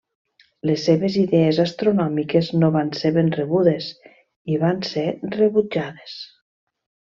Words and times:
Les 0.69 0.85
seves 0.87 1.17
idees 1.23 1.59
astronòmiques 1.63 2.49
no 2.63 2.71
van 2.77 2.91
ser 3.03 3.13
ben 3.19 3.31
rebudes 3.37 3.91
i 4.55 4.61
van 4.67 4.83
ser 4.97 5.07
rebutjades. 5.39 6.21